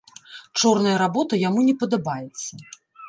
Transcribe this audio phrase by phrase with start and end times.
[0.61, 2.53] Чорная работа яму не падабаецца.